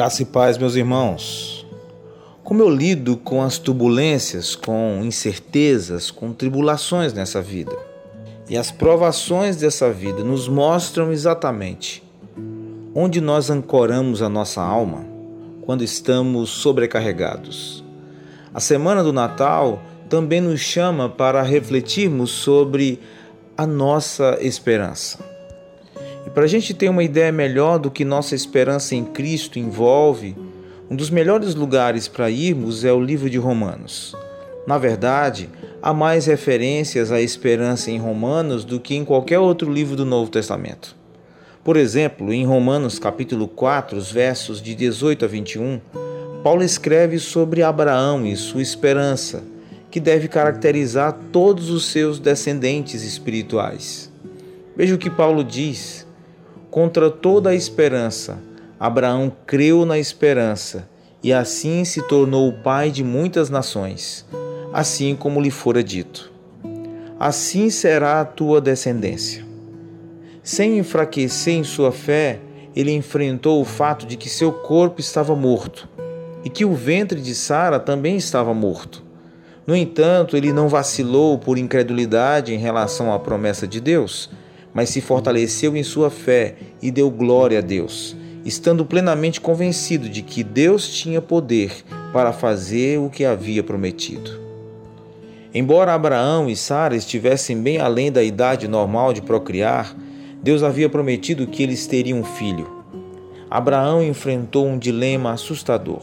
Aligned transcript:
Graça 0.00 0.22
e 0.22 0.24
paz, 0.24 0.56
meus 0.56 0.76
irmãos. 0.76 1.66
Como 2.42 2.62
eu 2.62 2.70
lido 2.70 3.18
com 3.18 3.42
as 3.42 3.58
turbulências, 3.58 4.56
com 4.56 5.02
incertezas, 5.04 6.10
com 6.10 6.32
tribulações 6.32 7.12
nessa 7.12 7.42
vida? 7.42 7.76
E 8.48 8.56
as 8.56 8.70
provações 8.70 9.56
dessa 9.56 9.92
vida 9.92 10.24
nos 10.24 10.48
mostram 10.48 11.12
exatamente 11.12 12.02
onde 12.94 13.20
nós 13.20 13.50
ancoramos 13.50 14.22
a 14.22 14.28
nossa 14.30 14.62
alma 14.62 15.04
quando 15.66 15.84
estamos 15.84 16.48
sobrecarregados. 16.48 17.84
A 18.54 18.58
semana 18.58 19.04
do 19.04 19.12
Natal 19.12 19.82
também 20.08 20.40
nos 20.40 20.60
chama 20.60 21.10
para 21.10 21.42
refletirmos 21.42 22.30
sobre 22.30 22.98
a 23.54 23.66
nossa 23.66 24.38
esperança. 24.40 25.29
E 26.26 26.30
para 26.30 26.44
a 26.44 26.46
gente 26.46 26.74
ter 26.74 26.88
uma 26.88 27.02
ideia 27.02 27.32
melhor 27.32 27.78
do 27.78 27.90
que 27.90 28.04
nossa 28.04 28.34
esperança 28.34 28.94
em 28.94 29.04
Cristo 29.04 29.58
envolve, 29.58 30.36
um 30.90 30.96
dos 30.96 31.08
melhores 31.08 31.54
lugares 31.54 32.08
para 32.08 32.30
irmos 32.30 32.84
é 32.84 32.92
o 32.92 33.00
livro 33.00 33.30
de 33.30 33.38
Romanos. 33.38 34.14
Na 34.66 34.76
verdade, 34.76 35.48
há 35.82 35.94
mais 35.94 36.26
referências 36.26 37.10
à 37.10 37.20
esperança 37.20 37.90
em 37.90 37.98
Romanos 37.98 38.64
do 38.64 38.78
que 38.78 38.94
em 38.94 39.04
qualquer 39.04 39.38
outro 39.38 39.72
livro 39.72 39.96
do 39.96 40.04
Novo 40.04 40.30
Testamento. 40.30 40.94
Por 41.64 41.76
exemplo, 41.76 42.32
em 42.32 42.44
Romanos 42.44 42.98
capítulo 42.98 43.46
4, 43.46 43.96
os 43.96 44.10
versos 44.10 44.60
de 44.60 44.74
18 44.74 45.24
a 45.24 45.28
21, 45.28 45.80
Paulo 46.42 46.62
escreve 46.62 47.18
sobre 47.18 47.62
Abraão 47.62 48.26
e 48.26 48.34
sua 48.36 48.62
esperança, 48.62 49.42
que 49.90 50.00
deve 50.00 50.28
caracterizar 50.28 51.18
todos 51.30 51.68
os 51.68 51.86
seus 51.86 52.18
descendentes 52.18 53.02
espirituais. 53.02 54.10
Veja 54.76 54.94
o 54.94 54.98
que 54.98 55.10
Paulo 55.10 55.44
diz: 55.44 56.06
Contra 56.70 57.10
toda 57.10 57.50
a 57.50 57.54
esperança, 57.54 58.38
Abraão 58.78 59.32
creu 59.44 59.84
na 59.84 59.98
esperança 59.98 60.88
e 61.20 61.32
assim 61.32 61.84
se 61.84 62.00
tornou 62.00 62.48
o 62.48 62.62
pai 62.62 62.92
de 62.92 63.02
muitas 63.02 63.50
nações, 63.50 64.24
assim 64.72 65.16
como 65.16 65.40
lhe 65.40 65.50
fora 65.50 65.82
dito. 65.82 66.30
Assim 67.18 67.70
será 67.70 68.20
a 68.20 68.24
tua 68.24 68.60
descendência. 68.60 69.44
Sem 70.44 70.78
enfraquecer 70.78 71.54
em 71.54 71.64
sua 71.64 71.90
fé, 71.90 72.38
ele 72.74 72.92
enfrentou 72.92 73.60
o 73.60 73.64
fato 73.64 74.06
de 74.06 74.16
que 74.16 74.28
seu 74.28 74.52
corpo 74.52 75.00
estava 75.00 75.34
morto 75.34 75.88
e 76.44 76.48
que 76.48 76.64
o 76.64 76.72
ventre 76.72 77.20
de 77.20 77.34
Sara 77.34 77.80
também 77.80 78.16
estava 78.16 78.54
morto. 78.54 79.02
No 79.66 79.74
entanto, 79.74 80.36
ele 80.36 80.52
não 80.52 80.68
vacilou 80.68 81.36
por 81.36 81.58
incredulidade 81.58 82.54
em 82.54 82.58
relação 82.58 83.12
à 83.12 83.18
promessa 83.18 83.66
de 83.66 83.80
Deus 83.80 84.30
mas 84.72 84.90
se 84.90 85.00
fortaleceu 85.00 85.76
em 85.76 85.82
sua 85.82 86.10
fé 86.10 86.56
e 86.80 86.90
deu 86.90 87.10
glória 87.10 87.58
a 87.58 87.62
Deus, 87.62 88.16
estando 88.44 88.84
plenamente 88.84 89.40
convencido 89.40 90.08
de 90.08 90.22
que 90.22 90.42
Deus 90.42 90.88
tinha 90.88 91.20
poder 91.20 91.72
para 92.12 92.32
fazer 92.32 92.98
o 92.98 93.10
que 93.10 93.24
havia 93.24 93.62
prometido. 93.62 94.40
Embora 95.52 95.94
Abraão 95.94 96.48
e 96.48 96.54
Sara 96.54 96.94
estivessem 96.94 97.60
bem 97.60 97.78
além 97.78 98.12
da 98.12 98.22
idade 98.22 98.68
normal 98.68 99.12
de 99.12 99.20
procriar, 99.20 99.96
Deus 100.42 100.62
havia 100.62 100.88
prometido 100.88 101.46
que 101.46 101.62
eles 101.62 101.86
teriam 101.86 102.20
um 102.20 102.24
filho. 102.24 102.80
Abraão 103.50 104.02
enfrentou 104.02 104.66
um 104.66 104.78
dilema 104.78 105.32
assustador. 105.32 106.02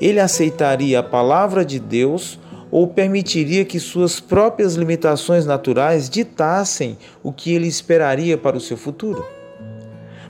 Ele 0.00 0.18
aceitaria 0.18 1.00
a 1.00 1.02
palavra 1.02 1.64
de 1.64 1.78
Deus 1.78 2.38
ou 2.70 2.86
permitiria 2.86 3.64
que 3.64 3.80
suas 3.80 4.20
próprias 4.20 4.74
limitações 4.74 5.44
naturais 5.44 6.08
ditassem 6.08 6.96
o 7.22 7.32
que 7.32 7.52
ele 7.54 7.66
esperaria 7.66 8.38
para 8.38 8.56
o 8.56 8.60
seu 8.60 8.76
futuro? 8.76 9.24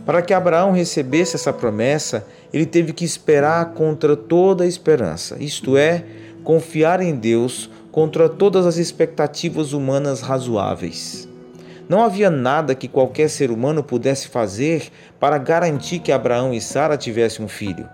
Para 0.07 0.23
que 0.23 0.33
Abraão 0.33 0.73
recebesse 0.73 1.37
essa 1.37 1.53
promessa, 1.53 2.27
ele 2.53 2.67
teve 2.67 2.93
que 2.93 3.05
esperar 3.05 3.75
contra 3.75 4.17
toda 4.17 4.65
a 4.65 4.67
esperança, 4.67 5.37
isto 5.39 5.77
é, 5.77 6.05
confiar 6.43 7.01
em 7.01 7.15
Deus 7.15 7.71
contra 7.93 8.29
todas 8.29 8.67
as 8.67 8.77
expectativas 8.77 9.73
humanas 9.73 10.21
razoáveis. 10.21 11.29
Não 11.89 12.03
havia 12.03 12.31
nada 12.31 12.75
que 12.75 12.87
qualquer 12.87 13.29
ser 13.29 13.51
humano 13.51 13.83
pudesse 13.83 14.29
fazer 14.29 14.91
para 15.19 15.39
garantir 15.39 15.99
que 15.99 16.13
Abraão 16.13 16.55
e 16.55 16.61
Sara 16.61 16.97
tivessem 16.97 17.45
um 17.45 17.49
filho. 17.49 17.89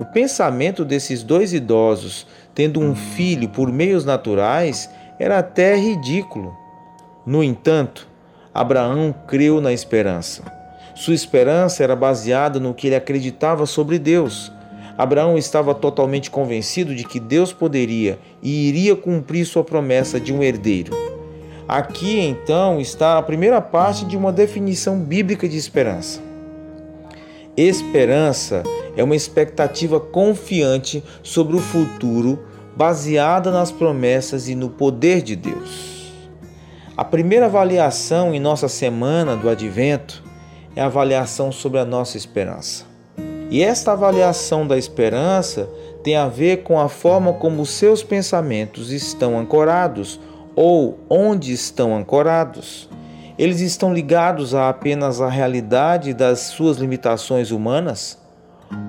O 0.00 0.04
pensamento 0.06 0.82
desses 0.82 1.22
dois 1.22 1.52
idosos, 1.52 2.26
tendo 2.54 2.80
um 2.80 2.94
filho 2.94 3.50
por 3.50 3.70
meios 3.70 4.02
naturais, 4.02 4.88
era 5.18 5.38
até 5.38 5.76
ridículo. 5.76 6.56
No 7.26 7.44
entanto, 7.44 8.08
Abraão 8.54 9.14
creu 9.28 9.60
na 9.60 9.74
esperança. 9.74 10.42
Sua 10.94 11.12
esperança 11.12 11.84
era 11.84 11.94
baseada 11.94 12.58
no 12.58 12.72
que 12.72 12.86
ele 12.86 12.96
acreditava 12.96 13.66
sobre 13.66 13.98
Deus. 13.98 14.50
Abraão 14.96 15.36
estava 15.36 15.74
totalmente 15.74 16.30
convencido 16.30 16.94
de 16.94 17.04
que 17.04 17.20
Deus 17.20 17.52
poderia 17.52 18.18
e 18.42 18.68
iria 18.68 18.96
cumprir 18.96 19.44
sua 19.44 19.62
promessa 19.62 20.18
de 20.18 20.32
um 20.32 20.42
herdeiro. 20.42 20.96
Aqui 21.68 22.18
então 22.18 22.80
está 22.80 23.18
a 23.18 23.22
primeira 23.22 23.60
parte 23.60 24.06
de 24.06 24.16
uma 24.16 24.32
definição 24.32 24.98
bíblica 24.98 25.46
de 25.46 25.58
esperança. 25.58 26.29
Esperança 27.68 28.62
é 28.96 29.04
uma 29.04 29.14
expectativa 29.14 30.00
confiante 30.00 31.04
sobre 31.22 31.56
o 31.56 31.60
futuro, 31.60 32.38
baseada 32.74 33.50
nas 33.50 33.70
promessas 33.70 34.48
e 34.48 34.54
no 34.54 34.70
poder 34.70 35.20
de 35.20 35.36
Deus. 35.36 36.10
A 36.96 37.04
primeira 37.04 37.44
avaliação 37.44 38.34
em 38.34 38.40
nossa 38.40 38.66
semana 38.66 39.36
do 39.36 39.46
Advento 39.46 40.24
é 40.74 40.80
a 40.80 40.86
avaliação 40.86 41.52
sobre 41.52 41.78
a 41.78 41.84
nossa 41.84 42.16
esperança. 42.16 42.86
E 43.50 43.62
esta 43.62 43.92
avaliação 43.92 44.66
da 44.66 44.78
esperança 44.78 45.68
tem 46.02 46.16
a 46.16 46.28
ver 46.28 46.62
com 46.62 46.80
a 46.80 46.88
forma 46.88 47.34
como 47.34 47.66
seus 47.66 48.02
pensamentos 48.02 48.90
estão 48.90 49.38
ancorados 49.38 50.18
ou 50.56 50.98
onde 51.10 51.52
estão 51.52 51.94
ancorados. 51.94 52.88
Eles 53.40 53.60
estão 53.62 53.94
ligados 53.94 54.54
a 54.54 54.68
apenas 54.68 55.18
a 55.18 55.26
realidade 55.26 56.12
das 56.12 56.40
suas 56.40 56.76
limitações 56.76 57.50
humanas? 57.50 58.18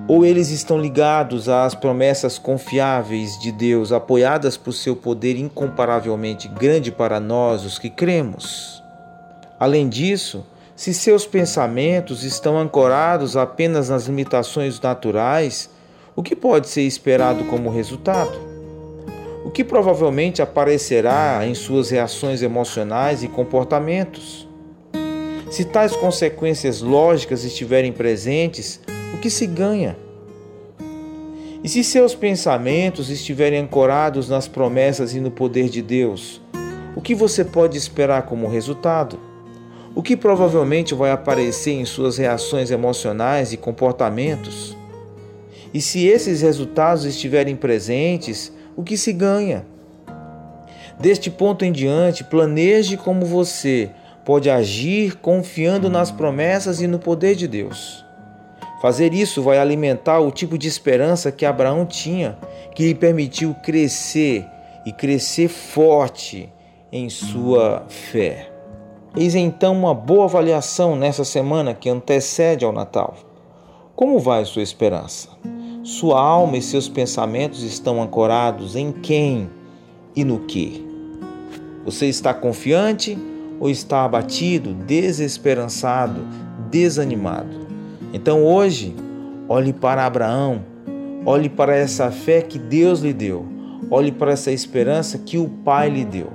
Ou 0.06 0.26
eles 0.26 0.50
estão 0.50 0.78
ligados 0.78 1.48
às 1.48 1.74
promessas 1.74 2.38
confiáveis 2.38 3.40
de 3.40 3.50
Deus, 3.50 3.92
apoiadas 3.92 4.58
por 4.58 4.74
seu 4.74 4.94
poder 4.94 5.38
incomparavelmente 5.38 6.48
grande 6.48 6.92
para 6.92 7.18
nós, 7.18 7.64
os 7.64 7.78
que 7.78 7.88
cremos? 7.88 8.82
Além 9.58 9.88
disso, 9.88 10.44
se 10.76 10.92
seus 10.92 11.24
pensamentos 11.24 12.22
estão 12.22 12.58
ancorados 12.58 13.38
apenas 13.38 13.88
nas 13.88 14.04
limitações 14.04 14.78
naturais, 14.78 15.70
o 16.14 16.22
que 16.22 16.36
pode 16.36 16.68
ser 16.68 16.82
esperado 16.82 17.44
como 17.44 17.70
resultado? 17.70 18.51
O 19.44 19.50
que 19.50 19.64
provavelmente 19.64 20.40
aparecerá 20.40 21.40
em 21.44 21.54
suas 21.54 21.90
reações 21.90 22.42
emocionais 22.42 23.24
e 23.24 23.28
comportamentos? 23.28 24.48
Se 25.50 25.64
tais 25.64 25.96
consequências 25.96 26.80
lógicas 26.80 27.44
estiverem 27.44 27.92
presentes, 27.92 28.80
o 29.12 29.18
que 29.18 29.28
se 29.28 29.46
ganha? 29.46 29.96
E 31.62 31.68
se 31.68 31.82
seus 31.82 32.14
pensamentos 32.14 33.10
estiverem 33.10 33.58
ancorados 33.58 34.28
nas 34.28 34.46
promessas 34.46 35.12
e 35.14 35.20
no 35.20 35.30
poder 35.30 35.68
de 35.68 35.82
Deus, 35.82 36.40
o 36.96 37.00
que 37.00 37.14
você 37.14 37.44
pode 37.44 37.76
esperar 37.76 38.22
como 38.22 38.48
resultado? 38.48 39.18
O 39.94 40.02
que 40.02 40.16
provavelmente 40.16 40.94
vai 40.94 41.10
aparecer 41.10 41.72
em 41.72 41.84
suas 41.84 42.16
reações 42.16 42.70
emocionais 42.70 43.52
e 43.52 43.56
comportamentos? 43.56 44.76
E 45.74 45.80
se 45.80 46.06
esses 46.06 46.42
resultados 46.42 47.04
estiverem 47.04 47.56
presentes, 47.56 48.52
o 48.76 48.82
que 48.82 48.96
se 48.96 49.12
ganha? 49.12 49.64
Deste 50.98 51.30
ponto 51.30 51.64
em 51.64 51.72
diante, 51.72 52.24
planeje 52.24 52.96
como 52.96 53.26
você 53.26 53.90
pode 54.24 54.48
agir 54.48 55.16
confiando 55.16 55.90
nas 55.90 56.10
promessas 56.10 56.80
e 56.80 56.86
no 56.86 56.98
poder 56.98 57.34
de 57.34 57.48
Deus. 57.48 58.04
Fazer 58.80 59.14
isso 59.14 59.42
vai 59.42 59.58
alimentar 59.58 60.20
o 60.20 60.30
tipo 60.30 60.58
de 60.58 60.66
esperança 60.68 61.30
que 61.30 61.46
Abraão 61.46 61.86
tinha, 61.86 62.36
que 62.74 62.84
lhe 62.84 62.94
permitiu 62.94 63.54
crescer 63.62 64.44
e 64.84 64.92
crescer 64.92 65.48
forte 65.48 66.52
em 66.90 67.08
sua 67.08 67.84
fé. 67.88 68.50
Eis 69.16 69.34
então 69.34 69.74
uma 69.74 69.94
boa 69.94 70.24
avaliação 70.24 70.96
nessa 70.96 71.24
semana 71.24 71.74
que 71.74 71.88
antecede 71.88 72.64
ao 72.64 72.72
Natal. 72.72 73.14
Como 73.94 74.18
vai 74.18 74.44
sua 74.44 74.62
esperança? 74.62 75.28
Sua 75.82 76.20
alma 76.20 76.56
e 76.56 76.62
seus 76.62 76.88
pensamentos 76.88 77.64
estão 77.64 78.00
ancorados 78.00 78.76
em 78.76 78.92
quem 78.92 79.50
e 80.14 80.24
no 80.24 80.38
que? 80.38 80.86
Você 81.84 82.06
está 82.06 82.32
confiante 82.32 83.18
ou 83.58 83.68
está 83.68 84.04
abatido, 84.04 84.74
desesperançado, 84.74 86.20
desanimado? 86.70 87.66
Então 88.12 88.44
hoje, 88.44 88.94
olhe 89.48 89.72
para 89.72 90.06
Abraão, 90.06 90.64
olhe 91.26 91.48
para 91.48 91.74
essa 91.74 92.12
fé 92.12 92.42
que 92.42 92.60
Deus 92.60 93.00
lhe 93.00 93.12
deu, 93.12 93.44
olhe 93.90 94.12
para 94.12 94.30
essa 94.30 94.52
esperança 94.52 95.18
que 95.18 95.36
o 95.36 95.48
Pai 95.48 95.90
lhe 95.90 96.04
deu 96.04 96.28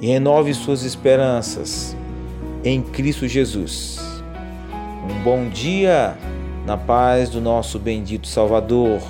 e 0.00 0.06
renove 0.06 0.54
suas 0.54 0.84
esperanças 0.84 1.94
em 2.64 2.80
Cristo 2.80 3.28
Jesus. 3.28 3.98
Um 5.04 5.22
bom 5.22 5.50
dia 5.50 6.16
na 6.64 6.76
paz 6.76 7.30
do 7.30 7.40
nosso 7.40 7.78
bendito 7.78 8.26
Salvador, 8.26 9.00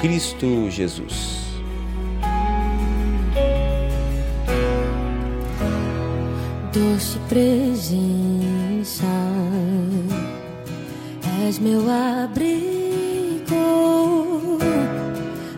Cristo 0.00 0.70
Jesus. 0.70 1.42
Doce 6.72 7.18
presença, 7.28 9.04
és 11.46 11.58
meu 11.58 11.82
abrigo, 11.90 13.44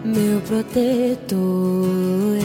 meu 0.04 0.40
protetor 0.40 2.43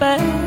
back 0.00 0.39